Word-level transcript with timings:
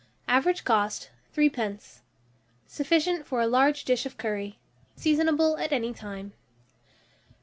Average 0.27 0.63
cost, 0.63 1.11
3d. 1.37 1.99
Sufficient 2.65 3.27
for 3.27 3.39
a 3.39 3.45
large 3.45 3.85
dish 3.85 4.07
of 4.07 4.17
curry. 4.17 4.57
Seasonable 4.97 5.57
at 5.59 5.71
any 5.71 5.93
time. 5.93 6.33